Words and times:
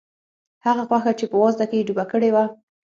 هغه 0.65 0.83
غوښه 0.89 1.11
چې 1.19 1.25
په 1.31 1.35
وازده 1.41 1.65
کې 1.69 1.75
یې 1.79 1.85
ډوبه 1.87 2.05
کړې 2.11 2.29
وه. 2.33 2.45